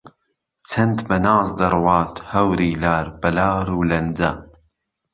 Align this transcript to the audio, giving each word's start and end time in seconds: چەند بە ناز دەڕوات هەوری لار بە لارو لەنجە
چەند 0.69 0.97
بە 1.07 1.17
ناز 1.25 1.47
دەڕوات 1.59 2.15
هەوری 2.31 2.71
لار 2.83 3.05
بە 3.21 3.29
لارو 3.37 3.87
لەنجە 3.91 4.31